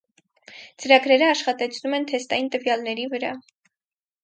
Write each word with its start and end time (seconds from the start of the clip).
Ծրագրերը 0.83 1.27
աշխատեցնում 1.33 1.97
են 1.99 2.09
թեստային 2.13 2.51
տվյալների 2.57 3.09
վրա։ 3.15 3.33